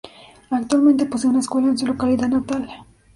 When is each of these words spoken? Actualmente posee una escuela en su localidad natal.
Actualmente 0.49 1.05
posee 1.05 1.29
una 1.29 1.41
escuela 1.41 1.67
en 1.67 1.77
su 1.77 1.85
localidad 1.85 2.27
natal. 2.27 2.67